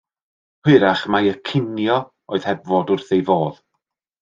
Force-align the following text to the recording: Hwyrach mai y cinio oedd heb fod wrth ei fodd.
Hwyrach 0.67 1.03
mai 1.15 1.29
y 1.33 1.33
cinio 1.51 1.99
oedd 2.33 2.49
heb 2.51 2.65
fod 2.73 2.93
wrth 2.97 3.15
ei 3.19 3.25
fodd. 3.31 3.63